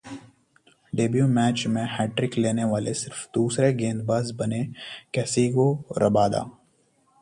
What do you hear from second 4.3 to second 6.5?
बने कैसिगो रबादा